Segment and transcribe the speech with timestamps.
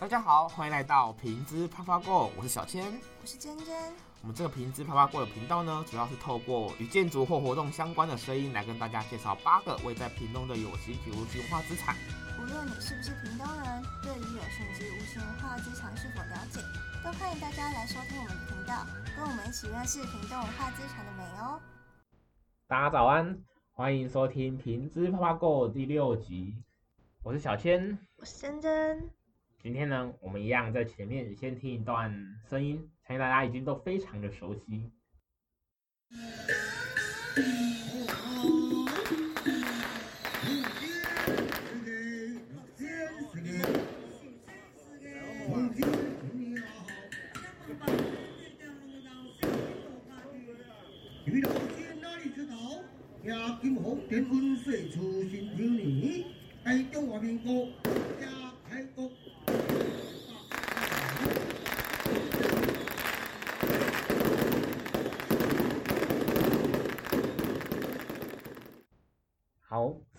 [0.00, 3.76] 大家好，欢迎来到平之啪啪过，我是小千，我是珍珍。
[4.22, 11.94] 我们这个平之啪啪过的频道呢，主要是透过与建筑或活动相关的声音，来跟大家介绍八个位在屏东的有形及无形文化资产。
[12.40, 16.62] 无论你是不是屏东人，对于有形及无形文化资产是否了解，
[17.04, 21.60] 都欢迎大家来收听我们的频道，跟我们一起认识屏东文化资产的美哦。
[22.66, 23.38] 大家早安，
[23.74, 26.56] 欢迎收听平之啪啪过第六集，
[27.22, 29.10] 我是小千，我是珍珍。
[29.62, 32.10] 今天呢，我们一样在前面先听一段
[32.48, 34.90] 声音，相信大家已经都非常的熟悉。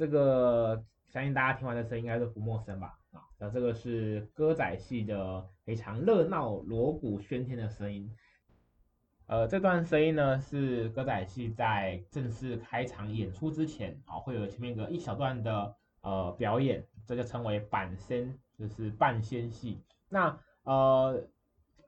[0.02, 2.98] 这个相信大家听完的声音应该都不陌生吧？
[3.12, 8.12] 啊，那这个是歌仔戏的非常热闹、锣鼓喧天的声音。
[9.28, 19.84] 呃，这段声音呢是歌仔戏在正式开场演出之前啊，会有前面一个一小段的呃表演，这就称为板仙，就是半仙戏。
[20.10, 21.28] 那呃，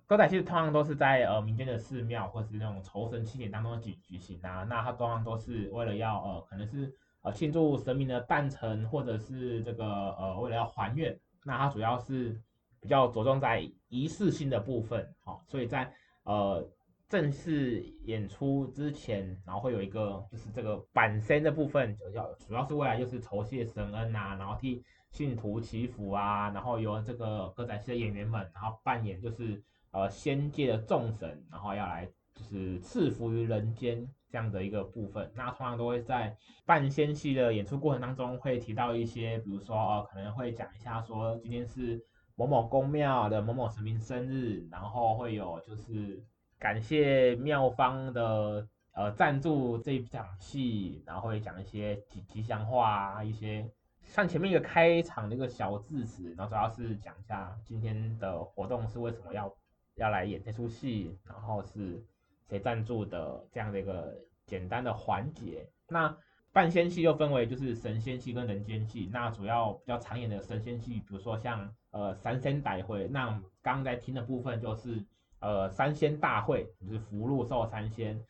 [0.05, 6.95] 歌仔戏通常都是在呃民间的寺庙或者是那种酬神庆典当中举举行啊，那它通常都是为了要呃，可能是。
[7.23, 12.37] 呃，庆祝神明的诞辰，或者是这个呃，为了要还愿，那它主要是
[12.81, 15.89] 比较着重在仪式性的部分，好，所以在
[16.23, 16.69] 呃
[17.07, 34.05] 正式演出之前，然后会有一个就是这个板身的部分，主要主要是为了就是酬谢神恩啊，然后替信徒祈福啊，然后由这个歌仔戏的演员们，然后扮演就是呃仙界的众神，然后要来就是赐福于人间。
[34.33, 36.35] 这样的一个部分，那通常都会在
[36.65, 42.03] 半仙戏的演出过程当中会提到一些，比如说呃，可能会讲一下说今天是
[42.35, 46.19] 某某宫庙的某某神明生日，然后会有就是
[46.57, 53.69] 感谢庙方的呃赞助这一场戏，然后会讲一些吉吉祥话啊，一些
[54.01, 59.55] 像前面一个开场的一个小致辞，然后主要是讲一下今天的活动是为什么要
[59.97, 62.03] 要来演这出戏，然后是。
[62.49, 64.15] 谁赞助的这样的一个
[64.45, 65.67] 简单的环节？
[65.87, 66.15] 那
[66.51, 69.09] 半仙戏又分为就是神仙戏跟人间戏。
[69.11, 73.07] 那主要比较常演的神仙戏，比如说像呃三仙大会。
[73.07, 73.27] 那
[73.61, 75.03] 刚刚在听的部分就是
[75.39, 78.21] 呃三仙大会，就是福禄寿三仙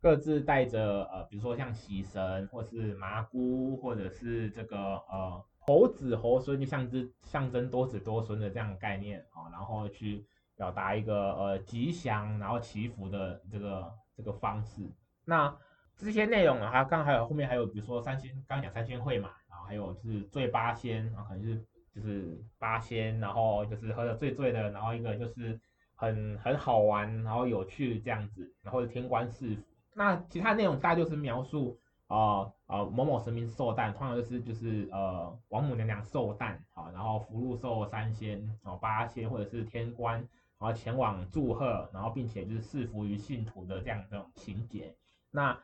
[0.00, 10.26] 各自带着呃比如说像喜神或是麻姑或者是这个呃猴子猴孙，就像这象征多子多孙的这样的概念啊，然后去。
[10.62, 14.88] 表达一个呃吉祥，然后祈福的这个这个方式。
[15.24, 15.52] 那
[15.96, 25.58] 这些内容呢，它刚还有后面还有，比如说三仙，刚讲三仙会嘛，然后还有就是醉八仙啊，可能就是就是八仙，然后就是喝的醉醉的，然后一个就是
[25.96, 29.62] 很很好玩，然后有趣这样子，然后天官赐福。
[29.94, 40.24] 那其他内容大概就是描述啊、呃、某某神明寿诞，通常就是就是呃王母娘娘寿诞啊，然后福禄寿三仙啊八仙或者是天官。
[40.62, 44.94] 然后前往祝贺，然后并且就是赐福于信徒的这样一种情节。
[45.32, 45.58] 那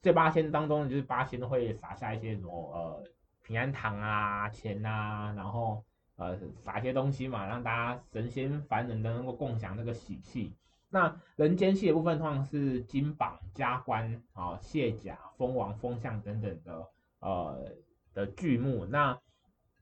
[0.00, 3.02] 这八仙当中，就是八仙会撒下一些什么呃
[3.42, 5.82] 平安糖啊、钱啊，然后
[6.14, 10.52] 呃撒一些东西嘛，让大家神仙凡人都能够共享这个喜气。
[10.88, 16.88] 那人间戏的部分，通常是金榜、加官啊、卸甲、封王、封相等等的
[17.18, 17.72] 呃
[18.12, 18.86] 的剧目。
[18.86, 19.18] 那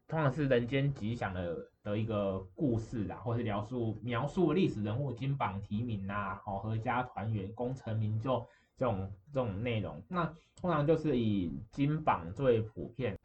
[0.09, 10.03] 通常是人间吉祥的的一个故事啊，或是描述描述历史人物金榜题名啊，好阖家团圆、功成名就这种这种内容。
[10.09, 10.25] 那
[10.57, 13.19] 通常就是以金榜最普遍，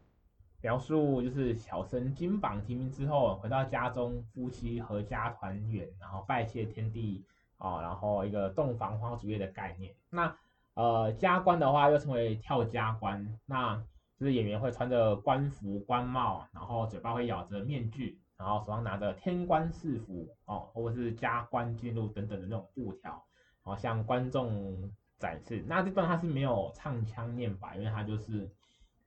[0.61, 7.23] 描述就是小生金榜题名之后回到家中，夫妻阖家团圆，然后拜谢天地
[7.57, 9.93] 啊，然后一个洞房花烛夜的概念。
[10.09, 10.35] 那
[10.73, 13.83] 呃加官的话又称为跳加官，那。
[14.19, 23.11] 就是演员会穿着官服、官帽，然后嘴巴会咬着面具，然后手上拿着天官赐福哦，或者是加官进禄等等的那种布条，
[23.63, 25.63] 然后向观众展示。
[25.67, 28.49] 那这段他是没有唱腔念白，因为他就是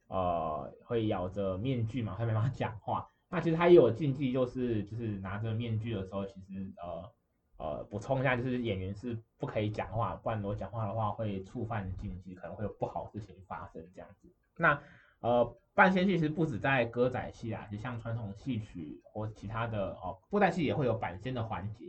[0.09, 3.09] 呃会咬着面具嘛，他没办法讲话。
[3.29, 7.12] 那其实他也有禁忌，就是就是拿着面具的时候，其实呃
[7.59, 14.29] 呃补充一下，就是演员是不可以讲话，不然如果讲话的话会触犯禁忌，可能会有不好的事情发生这样子。
[14.56, 14.82] 那
[15.20, 21.84] 呃，半仙戏其实不止在歌仔戏啊，就像传统戏曲或其他的哦，布袋戏也会有板仙的环节，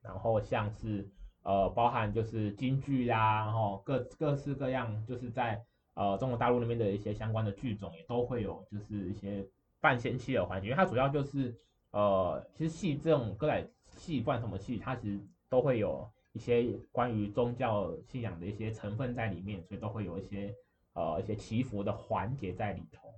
[0.00, 1.08] 然后像是
[1.42, 5.60] 呃，包含就是京剧啦，然后各各式各样，就是在
[5.94, 9.44] 呃中国大陆那边的一些相关的剧种也都会有，就是一些
[9.80, 11.52] 半仙戏的环节，因为它主要就是
[11.90, 20.54] 呃，其实戏这种歌仔戏，不管什么戏，它其实都会有一些关于宗教信仰的一些成分在里面，所以都会有一些。
[20.96, 23.14] 呃，一些祈福的环节在里头。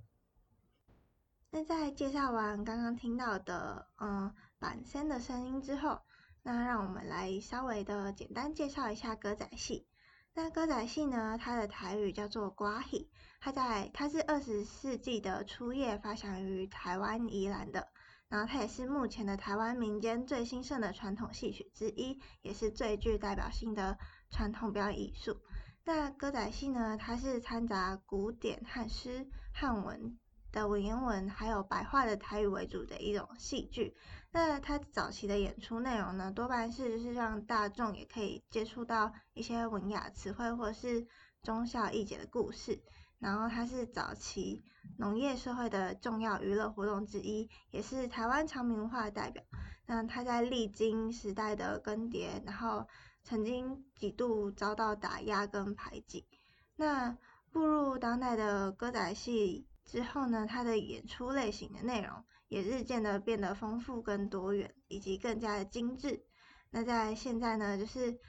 [1.49, 6.01] 那在介绍完刚刚听到的，嗯，板声的声音之后，
[6.43, 9.87] 那让我们来稍微的简单介绍一下歌仔戏。
[10.33, 13.07] 那歌仔戏呢，它的台语叫做歌仔，
[13.39, 17.87] 它在它是二十世纪的初叶发祥于台湾宜兰的，
[18.27, 23.97] 然后它也是目前的台湾民间最兴盛的传统戏曲之一，也是最具代表性的
[24.29, 25.39] 传统表演艺术。
[25.85, 30.19] 那歌仔戏呢，它是掺杂古典汉诗、汉文
[30.51, 33.95] 的文言文，还有白话的台语为主的一种戏剧。
[34.31, 41.07] 那它早期的演出内容呢，多半是就是让大众也可以接触到一些文雅词汇或是
[41.41, 42.83] 忠孝义节的故事。
[43.17, 44.63] 然后它是早期
[44.97, 49.43] 农业社会的重要娱乐活动之一，也是台湾长民文化的代表。
[49.87, 52.85] 那它在历经时代的更迭，然后。
[53.23, 56.25] 曾经几度遭到打压跟排挤，
[56.75, 57.17] 那
[57.51, 66.23] 步入当代的歌仔戏之后呢，它的演出类型的内容也日渐的变得丰富跟多元，以及更加的精致。
[66.71, 68.19] 那在现在呢，就是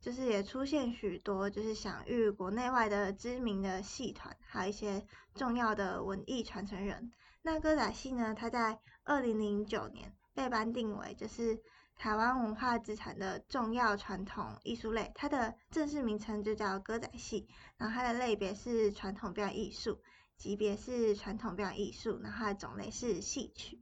[0.00, 7.12] 就是也出现许多就是享誉国内外的知名的戏团，还有一些重要的文艺传承人。
[7.40, 11.62] 那歌仔戏呢，它在二零零九年被颁定为就是。
[11.96, 17.48] 台湾文化资产的重要传统艺术类，它的正式名称就叫歌仔戏，
[17.78, 20.00] 然后它的类别是传统表演艺术，
[20.36, 23.80] 级别是传统表演艺术，然后它的种类是戏曲。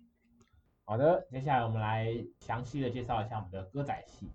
[0.85, 4.31] 好的，接下来我们来详细的介绍一下我们的歌仔戏。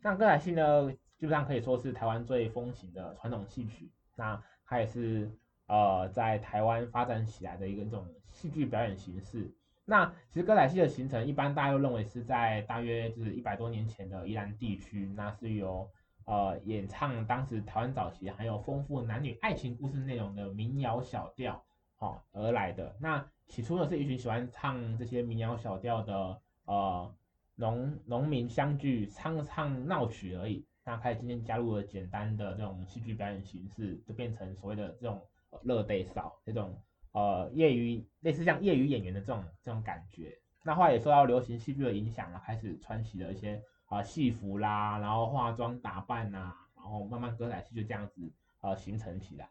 [0.00, 5.30] 那歌仔戏呢，基本上可以说是台湾最风行的传统戏曲，那它也是
[5.66, 9.52] 呃在台湾发展起来的一个这种戏剧表演形式。
[9.92, 15.86] 那其实歌仔戏的形成，一般大家都认为是在大约就是一百多年前的宜兰地区，那是由
[16.24, 21.62] 呃演唱当时台湾早期还有丰富男女爱情故事内容的民谣小调，
[21.98, 22.96] 哦而来的。
[22.98, 27.14] 那起初呢是一群喜欢唱这些民谣小调的呃
[27.56, 30.64] 农农民相聚唱唱闹曲而已。
[30.86, 35.20] 那开始今天加入了简单的这种戏剧表演形式，就变成所谓的这种
[35.64, 36.74] 乐地扫这种。
[37.12, 48.32] 呃，业余类似像业余演员的这种这种感觉，那后来也受到流行戏剧的影响了，开始穿起了一些啊、戏服啦，然后化妆打扮呐、然后慢慢歌仔戏就这样子
[48.62, 49.48] 呃形成起来。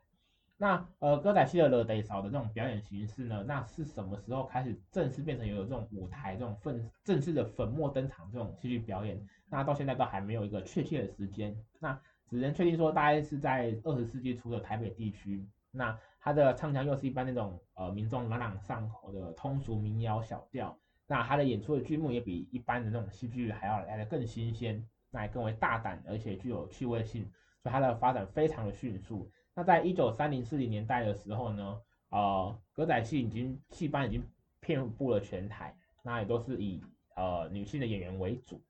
[0.57, 9.19] 那呃歌仔戏的乐地扫的这种表演形式呢，那是什么时候开始正式变成有这种舞台这种粉正式的粉墨登场这种戏剧表演？
[9.49, 15.45] 那到现在都还没有一个确切的时间，那只能确定说大概是在二十世纪初的台北地区。
[15.71, 20.77] 那他的唱腔又是一般那种呃民众朗朗上口的通俗民谣小调，
[21.07, 27.23] 那他的演出的剧目也比一般的那种戏剧还要来得更新鲜，那也更为大胆，而且具有趣味性，
[27.63, 29.29] 所以它的发展非常的迅速。
[29.55, 34.23] 那在一九三零四零年代的时候呢，呃，歌仔戏已经戏班已经
[34.59, 36.83] 遍布了全台，那也都是以
[37.15, 38.61] 呃女性的演员为主，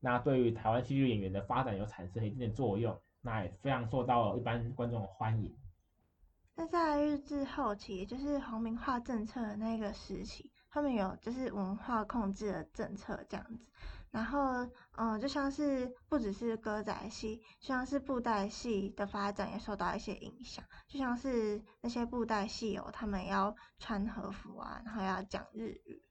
[0.00, 5.56] 那对于台湾戏剧演员的发展有产生一定的作用，那也非常受到一般观众的欢迎。
[6.58, 13.66] 那在日治后期，也就是皇民化政策的那个时期，他们有就是文化控制的政策这样子。
[14.10, 20.64] 然后，嗯，就像是不只是歌仔戏，就像是布袋戏的发展也受到一些影响。
[20.88, 26.02] 就像是那些布袋戏友，他们要穿和服啊，然后要讲日语。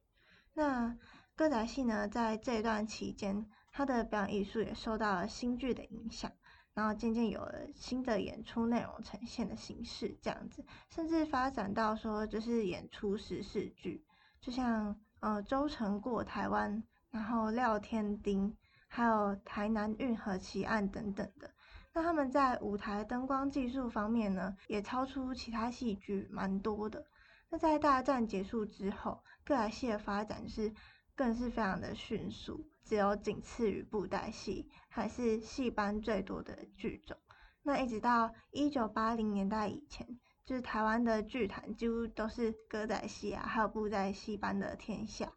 [0.54, 0.96] 那
[1.36, 6.32] 歌仔戏呢，在这一段期间，它的表演艺术也受到了新剧的影响。
[6.76, 14.04] 然后渐渐有了新的演出内容呈现的形式，这样子，甚至发展到说就是演出时事剧，
[14.42, 18.56] 就像呃周成过台湾，然后廖添丁，
[18.90, 21.50] 还有台南运河奇案等等的。
[21.94, 27.06] 那他们在舞台灯光技术方面呢，也超出其他戏剧蛮多的。
[27.50, 30.74] 那在大战结束之后，各台戏的发展是
[31.16, 32.68] 更是非常的迅速。
[32.84, 37.18] 只有仅次于布袋戏，还是戏班最多的剧种。
[37.64, 40.08] 那一直到一九八零年代以前，
[40.46, 45.34] 就是台湾的剧坛几乎都是歌仔戏啊，还有布袋戏班的天下。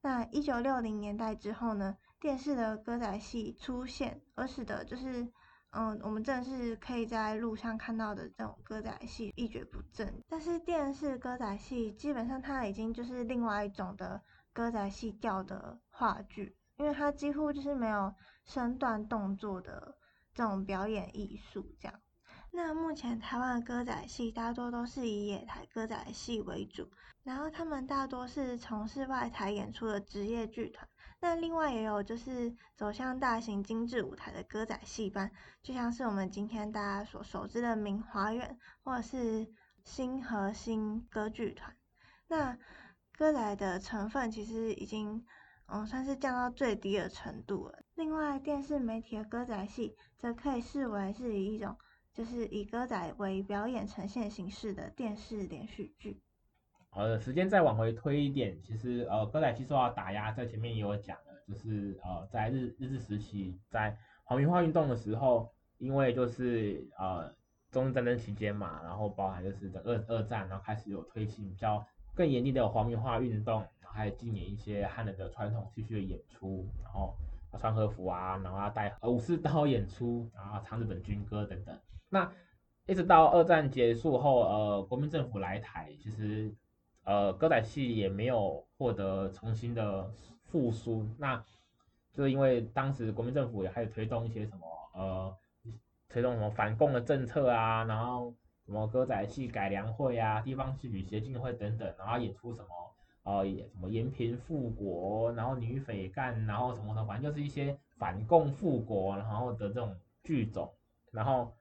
[0.00, 5.26] 那一九六零年代之后呢，电视的歌仔戏出现，而使得就是
[5.72, 10.22] 嗯，我们真的是可以在路上看到的这种歌仔戏一蹶不振。
[10.28, 18.14] 但是电视歌仔戏基本上它已经就是另外一种的歌仔戏调的话剧，因为它几乎就是没有
[18.46, 19.98] 身段动作的
[20.32, 22.00] 这种表演艺术这样。
[22.52, 26.90] 那目前台湾的歌仔戏大多都是以野台歌仔戏为主，
[27.22, 30.88] 然后他们大多是从事外台演出的职业剧团。
[31.20, 35.30] 那另外也有就是走向大型精致舞台的歌仔戏班，
[35.62, 39.46] 就像是我们今天大家所熟知的明华院，或者是
[39.84, 41.76] 新和新歌剧团。
[42.26, 42.56] 那
[43.12, 45.22] 歌仔的成分其实已经
[45.72, 47.78] 嗯算是降到最低的程度了。
[47.94, 51.76] 另外电视媒体的歌仔戏则可以视为是以一种。
[52.12, 56.20] 就是以歌仔为表演呈现形式的电视连续剧。
[56.90, 65.48] 呃，时间再往回推一点，其实呃，歌仔戏受到打压，在前面也有讲了，就是呃，在日日治时期，在皇民化运动的时候，
[65.78, 67.32] 因为就是呃，
[67.70, 77.14] 中日战争期间嘛，然后包含就是整个二二战，然后开始有推行比较更严厉的皇民化运动，还禁演一些汉人的传统戏剧的演出，然后
[77.58, 81.78] 穿和服啊，然后要带武士刀演出，然后唱日本军歌等等。
[82.08, 82.30] 那
[82.86, 86.52] 一直到二战结束后，呃，国民政府来台，其实，
[87.04, 90.10] 呃，歌仔戏也没有获得重新的
[90.46, 91.06] 复苏。
[91.18, 91.36] 那
[92.12, 95.36] 就是因为当时国民政府也开始推动一些什么，呃，
[96.08, 102.68] 推动什么反共的政策啊，然后什么歌仔戏改良会啊、地方戏曲协进会等等，然后演出什么，
[103.22, 110.72] 呃，什么延平复国，然后女匪干，然后什么的，反正就是一些反共复国，然后的这种剧种，
[111.12, 111.52] 然后。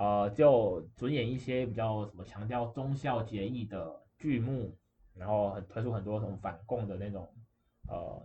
[0.00, 4.72] 呃，就准演一些比较什么强调忠孝节义的剧目，
[5.12, 7.28] 然后很推出很多什么反共的那种
[7.88, 8.22] 呃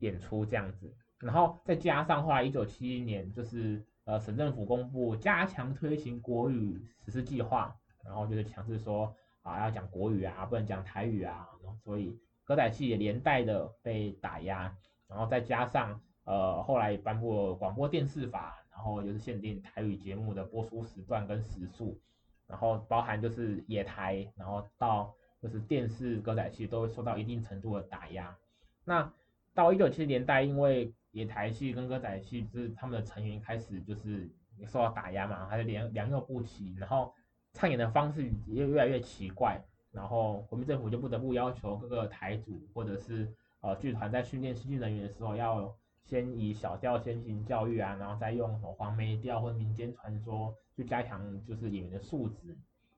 [0.00, 7.72] 演出这样子，然后再加上后来一九七一年就是呃省政府公布加强推行国语实施计划，
[8.04, 11.48] 然后就是强制说啊要讲国语啊，不能讲台语啊，
[11.84, 12.18] 所以
[12.52, 14.76] 歌仔戏也连带的被打压，
[15.08, 18.58] 然后再加上呃后来颁布了广播电视法。
[18.74, 22.00] 然后就是限定台语节目的播出时段跟时数，
[22.48, 28.34] 然后包含就是野台，然后到就是电视歌仔戏都会受到一定程度的打压。
[28.82, 29.12] 那
[29.54, 34.28] 到一九七零年代，因为野台戏跟歌仔戏就是他们的成员开始就是
[34.66, 37.12] 受到打压嘛，还是良良莠不齐，然后
[37.52, 45.72] 唱演的方式也越来越奇怪，然后国民政府就不得不要求各个台组或者是呃剧团在训练戏剧人员的时候要。
[46.04, 52.56] 先以小调先行教育啊，然后再用什么黄梅调或民间传说去加强就是演员的素质。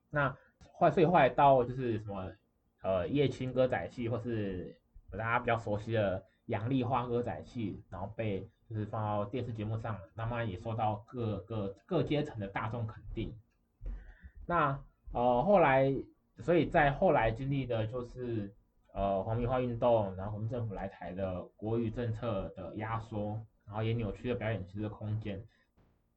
[0.09, 0.35] 那
[0.73, 2.31] 坏所以后来到就是什么
[2.81, 4.75] 呃叶青歌仔戏或是
[5.11, 13.31] 大家比较熟悉的杨丽花歌仔戏，然后被就是放到电视节目上，慢慢也受到各个各阶层的大众肯定。
[14.47, 14.79] 那
[15.13, 15.93] 呃后来
[16.43, 18.53] 所以在后来经历的就是。
[18.97, 25.43] 呃，黄明化运动，然后我们政府来台的国语政策的压缩，然后也扭曲了表演其实的空间，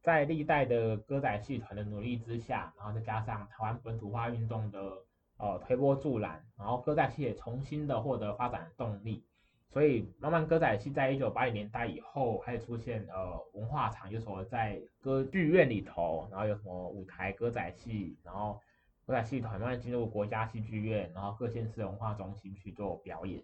[0.01, 4.79] 在历代的歌仔戏团的努力之下，然后再加上台湾本土化运动的
[5.39, 9.25] 呃推波助澜，然后歌仔戏也重新的获得发展动力，
[9.73, 18.61] 所以慢慢歌仔戏在一九八零年代以后开始出现呃文化场，就是说在歌剧院里头，然后有什么舞台歌仔戏，然后。
[19.09, 23.43] 歌仔戏团慢慢进入国家戏剧院，然后各县市文化中心去做表演。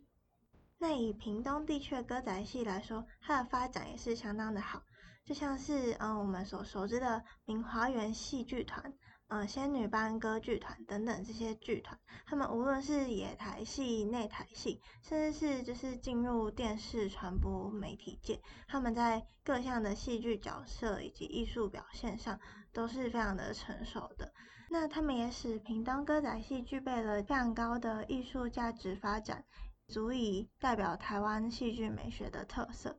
[0.76, 4.82] 那以屏东地区的歌仔戏来说，它的发展也是相当的好，
[5.24, 8.92] 就像是嗯、我们所熟知的明华园戏剧团、
[9.28, 22.38] 嗯、仙女班歌剧团等等这些剧团，他们无论是野台戏、内台戏，甚至是就是进入电视传播媒体界，他们在各项的戏剧角色以及艺术表现上
[22.74, 24.30] 都是非常的成熟的。
[24.70, 29.44] 那他们也使屏东歌仔戏具备了非常高的艺术价值发展，
[29.86, 32.98] 足以代表台湾戏剧美学的特色。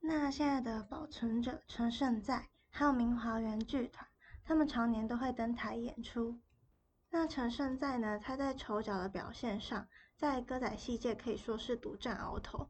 [0.00, 4.06] 那现在的保存者陈胜在，还有明华园剧团，
[4.44, 6.38] 他们常年都会登台演出。
[7.10, 12.68] 那陈胜在呢，他在丑角的表现上，在歌仔戏界可以说是独占鳌头，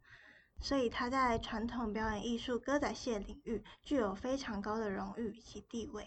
[0.60, 6.06] 所以他在传统表演艺术歌仔戏领域具有非常高的荣誉及地位。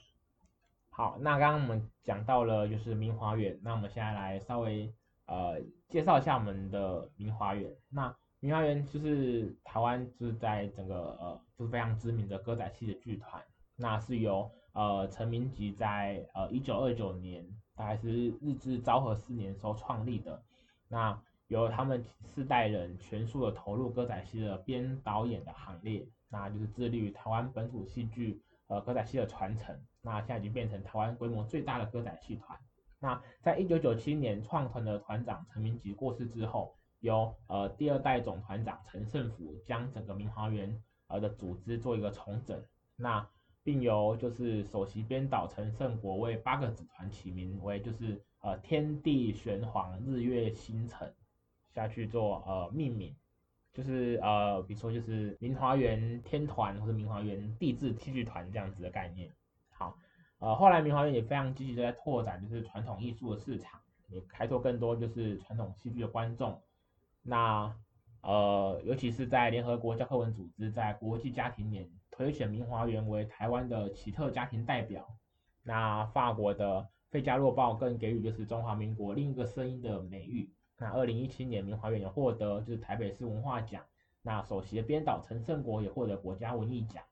[0.98, 4.92] 好，那刚刚我们讲到了就是明华园，那我们现在来稍微
[5.27, 7.72] 呃介绍一下我们的明华园。
[7.88, 13.39] 那明华园就是台湾就是在整个呃就是非常知名的歌仔戏的剧团，
[13.75, 20.42] 那是由呃陈明吉在呃一九二九年，大概是日治昭和四年时候创立的。
[20.88, 28.42] 那由他们四代人全数的投入歌仔戏的编导演的行列，那就是致力于台湾本土戏剧。
[28.70, 29.74] 呃歌仔戏的传承。
[30.08, 32.58] 那现在已经变成台湾规模最大的歌仔戏团。
[33.00, 42.60] 那在一九九七年创团的团长陈明吉过世之后，由呃第二代总团长陈胜福将整个明华园呃的组织做一个重整。
[42.96, 43.28] 那
[43.64, 51.14] 并由就是首席编导陈胜国为八个子团起名为就是呃天地玄黄日月星辰
[51.76, 53.16] 下去做呃命名，
[53.74, 59.32] 就是呃比如说就是明华园天团或者明华园地质戏剧团这样子的概念。
[60.39, 66.62] 呃后来明华园也非常积极的在拓展就是传统艺术的市场，也开拓更多就是传统戏剧的观众。
[67.22, 67.75] 那
[68.22, 71.89] 呃尤其是在联合国教科文组织在国际家庭年。
[72.10, 75.08] 推选明华园为台湾的奇特家庭代表，
[75.62, 80.51] 那法国的《费加洛报》更给予就是中华民国另一个声音的美誉。
[80.79, 83.84] 那二零一七年明华园也获得就是台北市文化奖，
[84.24, 87.03] 那首席的编导陈胜国也获得国家文艺奖。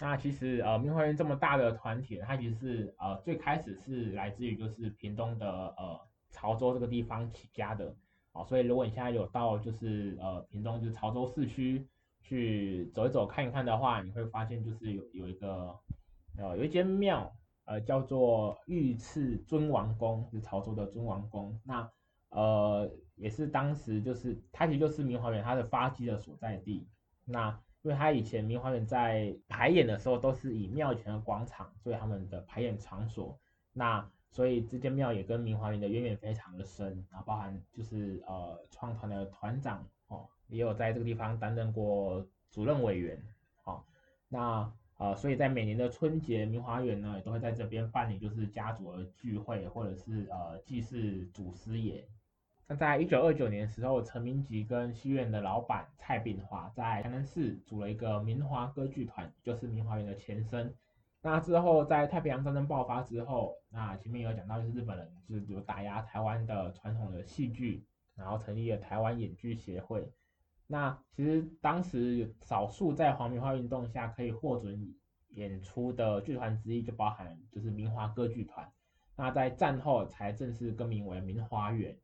[0.00, 6.00] 那其实呃明华园这么大的团体，它其实是呃最开始是来自于就是屏东的呃
[6.30, 7.94] 潮州这个地方起家的
[8.32, 11.86] 哦，所以如果你现在有到就是呃屏东就是潮州市区。
[12.20, 15.74] 去走一走看一看的话，你会发现就是有有一个
[16.36, 17.32] 呃有一间庙
[17.64, 21.58] 呃叫做御赐尊王宫，是潮州的尊王宫。
[21.64, 21.88] 那
[22.30, 26.86] 呃也是当时就是它其实就是明华园它的发迹的所在地。
[27.24, 33.38] 那因为他以前明华园在排演的时候都是以庙前的广场作为他们的排演场所。
[33.72, 40.26] 那所以这间庙也跟明华园的渊源非常的深，然后包含就是呃创团的团长哦。
[40.48, 43.22] 也有在这个地方担任过主任委员，
[43.64, 43.84] 哦，
[44.28, 52.08] 那呃，所以在每年的春节，明华园呢也都会在这边办理就是家族的聚会，或者是呃祭祀祖师爷。
[52.70, 60.74] 那在一九二九年的时候，陈明吉跟戏院的老板蔡炳华在台南市组了一个明华歌剧团，就是明华园的前身。
[61.22, 67.82] 那之后在太平洋战争爆发之后，那前面有讲到就是日本人就是有打压台湾的传统的戏剧，
[68.14, 70.12] 然后成立了台湾演剧协会。
[70.66, 74.94] 那其实当时少数在皇民化运动下可以获准
[75.30, 78.70] 演出的剧团之一，就包含就是明华歌剧团。
[79.16, 81.96] 那在战后才正式更名为明华园。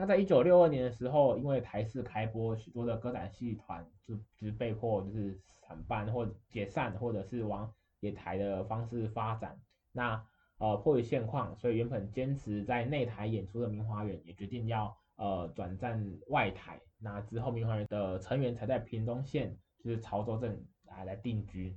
[0.00, 9.60] 那在一九六二年的时候，因为台视开播，许多的歌仔戏团就就是被迫就是散办或解散，或者是往野台的方式发展。
[9.92, 10.24] 那
[10.56, 16.80] 呃迫于现况，所以原本坚持在内台演出的明华园也决定要呃转战外台。
[16.98, 21.76] 那之后，明华园的成员才在屏东县，就是潮州镇来来定居。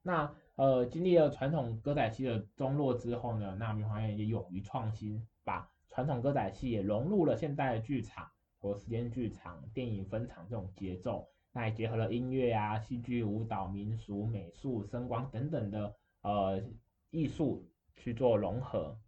[0.00, 8.28] 那呃，经历了传统歌仔戏的中落之后呢，那明华园也勇于创新，把传统歌仔戏也融入了现代剧场
[8.58, 16.62] 和时间剧场、电影分场这种节奏，那也结合了音乐啊、戏剧、舞蹈、民俗、美术、声光等等的呃
[17.10, 18.98] 艺术去做融合，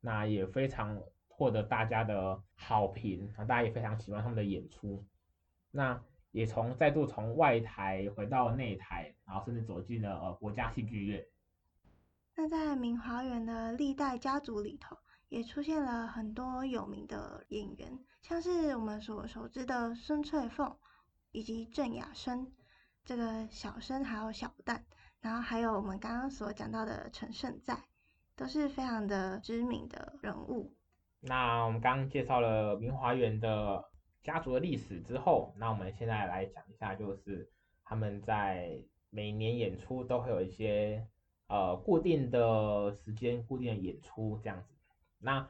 [0.00, 1.00] 那也非常。
[1.34, 5.04] 获得大家的好评，啊，大家也非常喜欢他们的演出。
[5.72, 11.24] 那也从再度从外台回到内台，然后甚至走进了呃国家戏剧院。
[12.36, 14.96] 那在明华园的历代家族里头，
[15.32, 20.76] 也出现了很多有名的演员，像是我们所熟知的孙翠凤，
[21.30, 22.52] 以及郑雅生，
[23.02, 24.82] 这个小生还有小旦，
[25.22, 27.82] 然后还有我们刚刚所讲到的陈胜在，
[28.36, 30.76] 都是非常的知名的人物。
[31.22, 33.82] 那我们刚刚介绍了明华园的
[34.22, 37.50] 家族的历史之后，那我们现在来讲一下，就是
[37.82, 41.08] 他们在每年演出都会有一些
[41.46, 44.68] 呃固定的时间、固定的演出这样子。
[45.22, 45.40] 那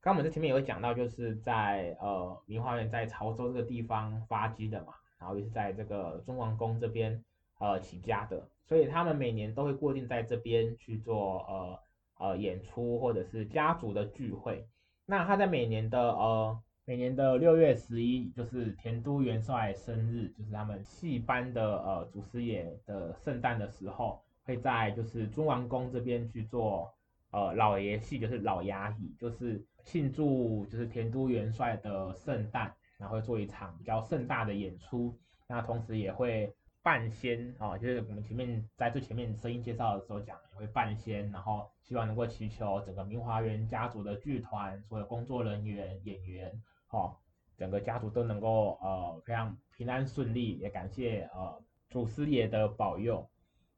[0.00, 7.22] 刚刚我们在前面有讲到，就是在呃明华园在潮州这个地方发迹的嘛，然后也是在这个中王宫这边
[7.58, 11.78] 呃起家的，所以他们每年都会固定在这边去做呃
[12.18, 14.66] 呃演出或者是家族的聚会。
[15.04, 26.94] 那他在每年的呃每年的六月十一，就是田都元帅生日，就是他们戏班的呃祖师爷的圣诞的时候，会在就是中王宫这边去做
[27.30, 35.16] 呃老爷戏，就是老衙役，就是庆祝就是田都元帅的圣诞，然后做一场比较盛大的演出。
[35.46, 47.16] 那同时也会半仙啊，就是我们前面在最前面声音介绍的时候讲，也会半仙，然后希望能够祈求整个明华园家族的剧团所有工作人员、演员，哈，
[47.56, 53.28] 整个家族都能够呃非常平安顺利，也感谢呃祖师爷的保佑。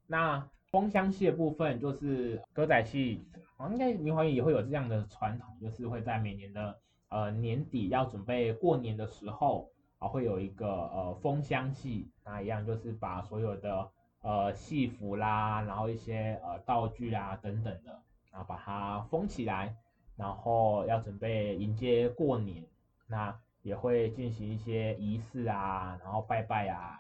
[0.07, 3.25] 那封箱戏的部分就是歌仔戏，
[3.57, 6.79] 啊，应该明华园也会有这样的传统，就是会在每年的
[7.09, 9.71] 呃年底要准备过年的时候。
[10.01, 13.87] 啊，会有一个呃封箱戏，那一样就是把所有的
[14.23, 18.01] 呃戏服啦，然后一些呃道具啊等等的，
[18.33, 19.77] 然后把它封起来，
[20.17, 22.65] 然后要准备迎接过年，
[23.09, 26.99] 那也会进行一些仪式啊，然后拜拜啊，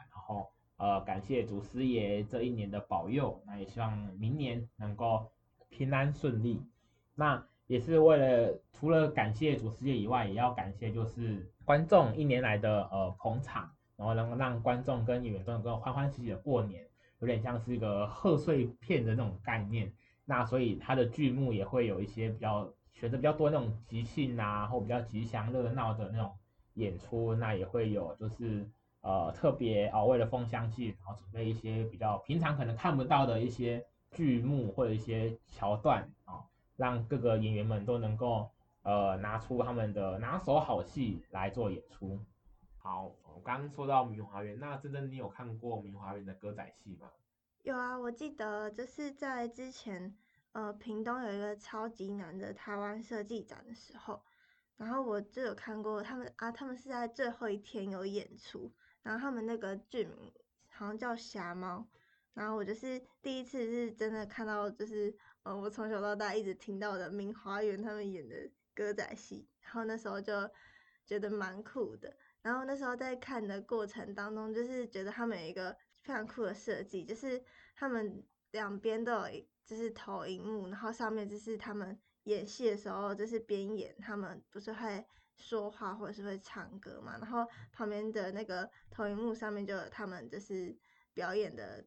[0.80, 5.30] 呃感谢祖师爷这一年的保佑，那也希望明年能够
[5.68, 6.62] 平安顺利。
[7.14, 16.82] 那也是为了除了感谢祖师爷以外，也要感谢就是观众一年来的呃捧场，然后能够让观众跟演员都能够欢欢喜喜的过年，
[17.18, 19.92] 有点像是一个贺岁片的那种概念。
[20.24, 26.32] 那所以它的剧目也会有一些比较选择比较多那种即兴啊，或比较吉祥热闹的那种
[26.74, 27.34] 演出。
[27.34, 28.66] 那也会有就是
[29.00, 36.44] 呃特别啊、哦、为了封箱戏，然后准备一些比较平常可能看不到的一些剧目或者一些桥段啊。
[36.76, 38.50] 让各个演员们都能够
[38.84, 42.18] 呃拿出他们的拿手好戏来做演出。
[42.78, 47.10] 好，我刚刚说到明华园，那真真你有看过明华园的歌仔戏吗？
[47.64, 50.16] 有啊，我记得就是在之前
[50.52, 54.22] 呃屏东有一个超级难的台湾设计展的时候，
[54.78, 60.32] 然后我就有看过他们啊，他们是在最后一天有演出，然后他们那个剧名
[60.68, 61.88] 好像叫《侠猫》，
[62.34, 65.16] 然后我就是第一次是真的看到就是。
[65.42, 68.36] 呃，我从小到大一直听到的明华园他们演的
[68.74, 70.34] 歌仔戏，然后那时候就
[71.06, 72.14] 觉得蛮酷的。
[72.42, 77.42] 然后那时候在看的过程当中，就是觉得他们有一个非常酷的设计，就是
[77.74, 85.06] 他们两边都有就是投影幕，然后上面就是他们演戏的时候，就是边演他们不是会
[85.40, 90.78] 说话或者是会唱歌嘛，然后旁边的那个投影幕上面就有他们就是
[91.12, 91.84] 表演的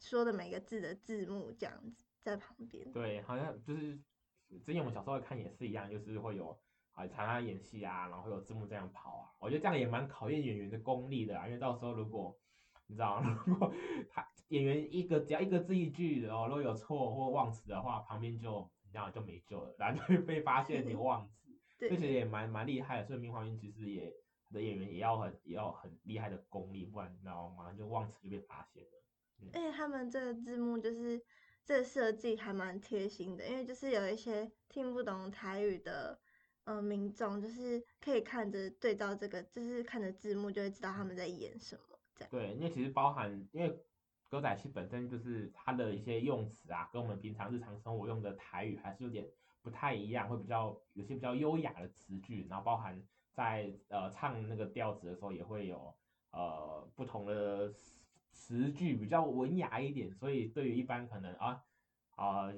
[0.00, 2.04] 说的每个字的字幕这样子。
[2.24, 3.94] 在旁边，对，好像就是
[4.64, 6.58] 之前我们小时候看也是一样，就是会有
[6.92, 9.28] 啊，常常演戏啊，然后会有字幕这样跑啊。
[9.38, 12.34] 我觉得这样也蛮考验演员的功力的啊，因为到时候如果
[12.86, 13.70] 你知道， 如果
[14.08, 21.43] 他演员一个只要一个字一句，然后如果有错或忘词的话，旁边就你知道就没救了，然后就会被发现你忘词，
[21.78, 23.06] 这些也蛮蛮厉害的。
[23.06, 24.14] 所以明华园其实也
[24.52, 29.02] 的演员也要很也要很厉害的功力，不然你知道马上就忘词就被发现了。
[29.40, 31.24] 嗯，而且他们这个字幕就是。
[31.66, 36.20] 这设计还蛮贴心的，因为就是有一些听不懂台语的，
[36.64, 41.98] 呃，民众就是可以看着对照这个，就是看着字幕就会知道他们在演什么。
[42.14, 42.30] 这样。
[42.30, 43.82] 对，因为其实包含，因为
[44.28, 49.26] 歌仔戏本身就是它的一些用词啊，跟我们平常日常生活用的台语还是有点
[49.64, 55.92] 不太一样，会比较有些比较优雅的词句，然后包含在呃唱那个调子的时候也会有
[56.30, 57.74] 呃不同的。
[58.36, 61.62] 词句比较文雅一点，所以对于一般可能啊
[62.16, 62.52] 啊、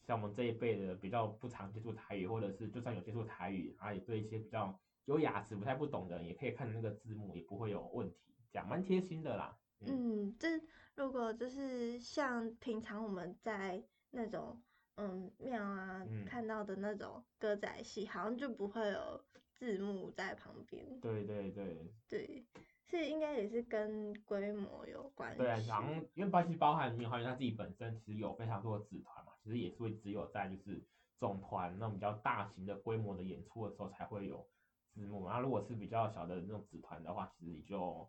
[0.00, 9.58] 像我们这一辈的比较不常接触台语，或者是就算有接触台语，啊也对一些比较优雅词不太不懂的，也可以看那个字幕，也不会有问题，这样蛮贴心的啦。
[9.80, 10.48] 嗯，这
[10.94, 14.62] 如果就是像平常我们在那种
[14.96, 21.00] 嗯庙啊、嗯、看到的那种歌仔戏，好像就不会有字幕在旁边。
[21.00, 21.92] 对对对。
[22.08, 22.46] 对。
[22.88, 25.38] 是应该也是跟规模有关系。
[25.38, 30.80] 对啊，然后因为包其实包含明华园他自己本身其实有非常多的子团嘛，其实也是会只有在就是
[31.18, 34.48] 总团那种比较大型的规模的演出的时候才会有
[34.94, 35.26] 字幕。
[35.26, 38.08] 然后如果是比较小的那种子团的话，其实你就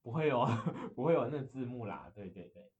[0.00, 0.46] 不会有
[0.96, 2.10] 不会有那个字幕啦。
[2.14, 2.72] 对对对。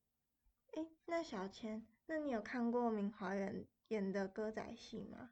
[0.72, 5.30] 哎，那小千，那你有看过明华园演的歌仔戏吗？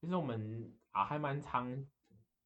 [0.00, 1.86] 其实我们啊还蛮常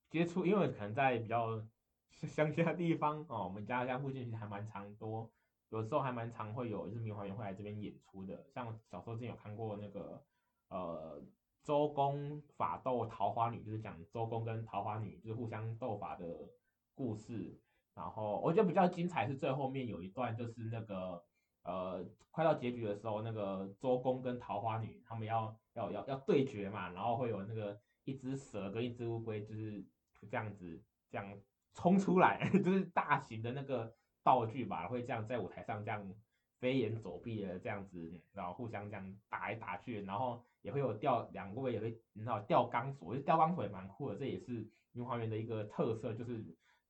[0.09, 1.65] 接触，因为可能在比较。
[2.27, 5.31] 乡下地方哦，我们家家附近其实还蛮常多，
[5.71, 8.45] 有时候还蛮常会有，就是明华园会来这边演出的。
[8.53, 10.23] 像小时候之前有看过那个
[10.69, 11.23] 呃
[11.63, 16.51] 周公法斗桃花女，就是讲周公跟桃花女就是互相斗法的
[16.95, 17.59] 故事。
[17.95, 21.25] 然后我觉得比较精彩是最后面有一段，就是那个
[21.63, 22.00] 呃
[22.41, 29.85] 快到结局的时候，那个周公跟桃花女他们要要要要对决嘛，然后会有那个一只蛇跟一只乌龟就是
[30.31, 31.39] 这样子这样。
[31.73, 36.13] 冲出来 就是大型的那个道具吧，会这样在舞台上这样
[36.59, 46.45] 飞檐走壁的这样子，然后互相这样打来打去，然后也会有吊两个位也会你知道吊钢索，就吊钢索也蛮酷的，这也是樱花园的一个特色，就是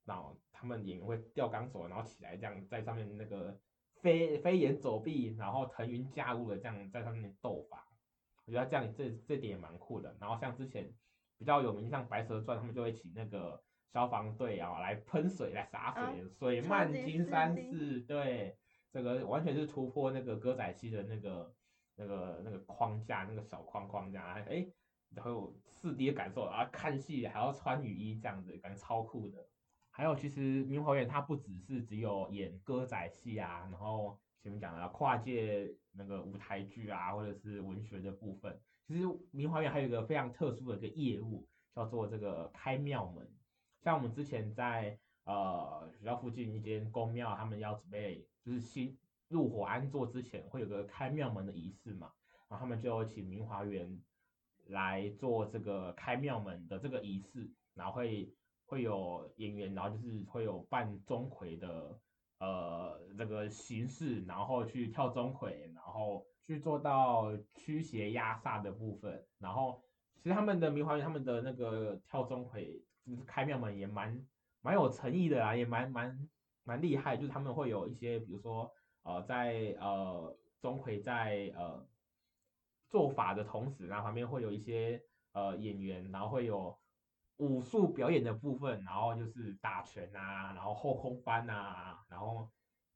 [0.06, 3.60] 然后他们演员会吊钢索，然后起来这样在上面那个
[4.02, 7.86] 飞飞檐走壁，然后腾云驾雾的这样在上面斗法，
[8.44, 10.16] 我觉得这样这这点也蛮酷的。
[10.20, 10.92] 然后像之前
[11.38, 13.62] 比较有名像白蛇传，他们就会请那个。
[13.92, 18.56] 消防队啊，来喷水，来洒水，啊、水漫金山寺，对，
[18.92, 21.52] 这个完全是突破那个歌仔戏的那个、
[21.96, 24.64] 那个、那个框架，那个小框框这样，哎，
[25.12, 29.44] 然后有四 D 的感受，然后看戏还要穿雨衣这样子，感觉超酷的。
[30.00, 38.58] 还有，其实明华园它不只是只有演歌仔戏啊，然后前面讲的跨界那个舞台剧啊，或者是文学的部分。
[38.86, 43.30] 其实明华园还有一个非常特殊的一个业务，叫做这个开庙门。
[43.82, 48.96] 像我们之前在呃学校附近一间公庙，他们要准备就是新
[49.28, 52.10] 入伙安坐之前，会有个开庙门的仪式嘛，
[52.48, 54.00] 然后他们就请明华园
[54.68, 58.32] 来做这个开庙门的这个仪式，然后会
[58.70, 61.98] 会有演员，然后就是会有扮钟馗的
[62.38, 69.26] 呃这个形式，然后去跳钟馗，然后去做到驱邪压煞的部分。
[69.40, 69.82] 然后
[70.22, 72.80] 其实他们的明华园他们的那个跳钟馗。
[73.06, 74.24] 就是开庙门也蛮
[74.60, 76.28] 蛮有诚意的啊，也蛮蛮
[76.64, 77.16] 蛮厉害。
[77.16, 78.70] 就是他们会有一些，比如说
[79.02, 81.84] 呃，在呃钟馗在呃
[82.90, 85.02] 做法的同时，然后旁边会有一些
[85.32, 86.78] 呃演员，然后会有
[87.40, 92.48] 武术表演的部分，然后就是打拳啊，然后后空翻啊，然后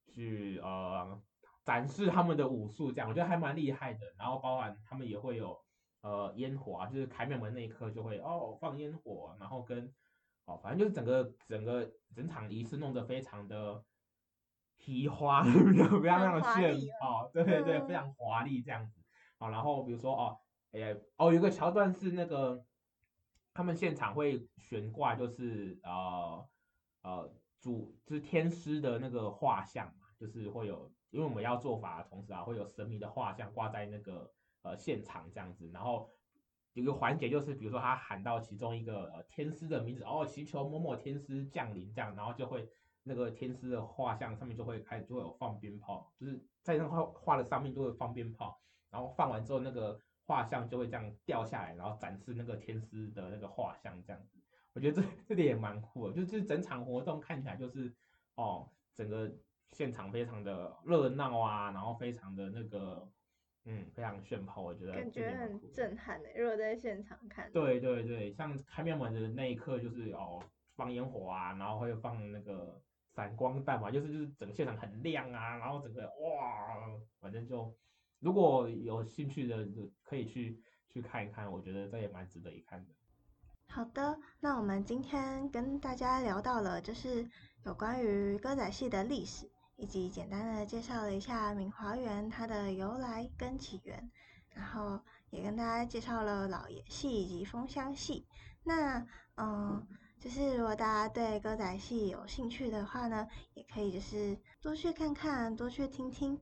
[0.07, 1.21] 去呃
[1.65, 4.01] 展示他们的武术，这样我觉得还蛮厉害的。
[4.17, 5.63] 然后包含他们也会有。
[6.05, 9.91] 呃，烟火啊，就是开庙门那一刻就会哦放烟火，然后跟
[10.45, 13.83] 哦，反正就是整个整个整场仪式弄得非常的
[14.77, 19.01] 提花，非常非常的炫哦，对对对，非常华丽这样子。
[19.39, 20.37] 好，然后比如说哦，
[20.73, 22.63] 哎哦，有个桥段是那个
[23.55, 26.49] 他们现场会悬挂，就是呃
[27.03, 34.31] 呃主就是天师的那个画像嘛，就是会有，因为我们要做法的同时啊，会有神明的画像挂在那个。
[34.67, 36.09] 呃，现场这样子，然后
[36.73, 42.67] 有个环节就是，比如说他喊到其中一个呃天师的名字，哦，祈求某某天师降临这样，然后就会
[43.03, 54.39] 那个天师的画像上面就会开始就会有放鞭炮，就是在那画画的上面都会放鞭炮，然后放完之后那个画像就会这样掉下来，然后展示那个天师的那个画像这样子。
[54.73, 57.93] 我觉得这 这点也蛮酷的，就是整场活动看起来就是
[58.35, 59.31] 哦，整个
[59.73, 63.09] 现场非常的热闹啊，然后非常的那个。
[63.67, 66.35] 嗯，非常炫炮，我觉得感觉很震撼诶。
[66.37, 70.39] 如果在现场看，对对对，像开庙门的那一刻，就是哦
[70.77, 72.79] 放烟火啊，然后会放那个
[73.15, 76.77] 闪光弹嘛，就是就是整个现场很亮啊，然后整个哇，
[77.19, 77.75] 反正就
[78.25, 79.69] 如果有兴趣的，
[80.03, 80.59] 可以去
[80.89, 82.91] 去看一看，我觉得这也蛮值得一看的。
[83.69, 87.29] 好的，那我们今天跟大家聊到了，就是
[87.67, 89.51] 有关于歌仔戏的历史。
[89.77, 94.09] 以及简单的介绍了一下明华园它的由来跟起源，
[94.51, 98.25] 然后也跟大家介绍了老爷戏以及风箱戏。
[98.63, 99.05] 那
[99.37, 99.85] 嗯，
[100.21, 106.41] 就是如果大家对歌仔戏有兴趣的话呢，也可以就是多去看看，多去听听。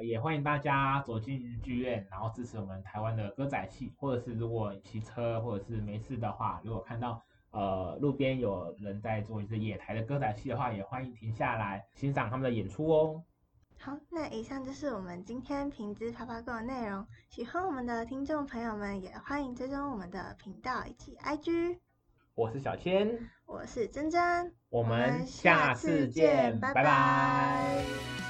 [0.00, 7.22] 也欢迎大家走进剧院，然后支持我们台湾的歌仔戏，或者是如果骑车或者是没事的话，如果看到。
[7.52, 13.22] 呃，路边有人在做一些野台的歌仔戏的话，也欢迎停下来欣赏他们的演出哦。
[13.78, 17.06] 好，那以上就是我们今天平之啪啪购的内容。
[17.28, 21.76] 喜欢我们的听众朋友们，也欢迎追踪我们的频道以及 IG。
[22.34, 26.82] 我是小千，我是珍珍，我们下次见，拜拜。
[26.82, 28.21] 拜拜。